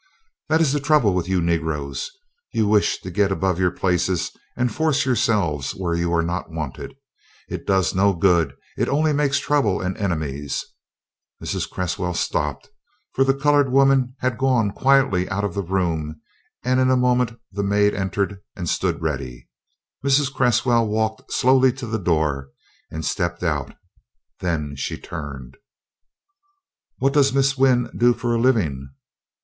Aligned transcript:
"That 0.49 0.61
is 0.61 0.73
the 0.73 0.79
trouble 0.79 1.13
with 1.13 1.29
you 1.29 1.43
Negroes: 1.43 2.09
you 2.51 2.65
wish 2.67 2.99
to 3.01 3.11
get 3.11 3.31
above 3.31 3.59
your 3.59 3.69
places 3.69 4.31
and 4.57 4.73
force 4.73 5.05
yourselves 5.05 5.75
where 5.75 5.93
you 5.93 6.11
are 6.11 6.23
not 6.23 6.49
wanted. 6.49 6.95
It 7.47 7.67
does 7.67 7.93
no 7.93 8.11
good, 8.11 8.55
it 8.79 8.89
only 8.89 9.13
makes 9.13 9.37
trouble 9.37 9.79
and 9.79 9.95
enemies." 9.99 10.65
Mrs. 11.39 11.69
Cresswell 11.69 12.15
stopped, 12.15 12.71
for 13.13 13.23
the 13.23 13.35
colored 13.35 13.71
woman 13.71 14.15
had 14.21 14.39
gone 14.39 14.71
quietly 14.71 15.29
out 15.29 15.43
of 15.43 15.53
the 15.53 15.61
room 15.61 16.19
and 16.63 16.79
in 16.79 16.89
a 16.89 16.97
moment 16.97 17.39
the 17.51 17.61
maid 17.61 17.93
entered 17.93 18.39
and 18.55 18.67
stood 18.67 19.03
ready. 19.03 19.49
Mrs. 20.03 20.33
Cresswell 20.33 20.87
walked 20.87 21.31
slowly 21.31 21.71
to 21.73 21.85
the 21.85 21.99
door 21.99 22.47
and 22.89 23.05
stepped 23.05 23.43
out. 23.43 23.75
Then 24.39 24.73
she 24.75 24.97
turned. 24.97 25.57
"What 26.97 27.13
does 27.13 27.33
Miss 27.33 27.55
Wynn 27.55 27.91
do 27.95 28.15
for 28.15 28.33
a 28.33 28.39
living?" 28.41 28.89